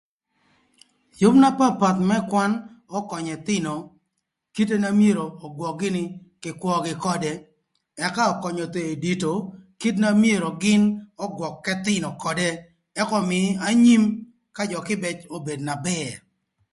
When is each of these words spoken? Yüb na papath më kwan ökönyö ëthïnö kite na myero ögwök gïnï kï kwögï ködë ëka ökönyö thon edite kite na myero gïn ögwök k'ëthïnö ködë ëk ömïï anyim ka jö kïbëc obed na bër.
Yüb 1.21 1.35
na 1.41 1.49
papath 1.57 1.99
më 2.09 2.17
kwan 2.29 2.51
ökönyö 2.97 3.35
ëthïnö 3.39 3.73
kite 4.55 4.75
na 4.81 4.89
myero 4.99 5.25
ögwök 5.45 5.75
gïnï 5.81 6.03
kï 6.41 6.51
kwögï 6.61 6.93
ködë 7.03 7.33
ëka 8.05 8.23
ökönyö 8.33 8.65
thon 8.73 8.89
edite 8.95 9.31
kite 9.81 9.99
na 10.01 10.09
myero 10.21 10.49
gïn 10.63 10.83
ögwök 11.23 11.55
k'ëthïnö 11.65 12.09
ködë 12.23 12.49
ëk 13.01 13.09
ömïï 13.19 13.49
anyim 13.67 14.03
ka 14.55 14.63
jö 14.71 14.79
kïbëc 14.87 15.17
obed 15.35 15.59
na 15.67 15.75
bër. 15.87 16.11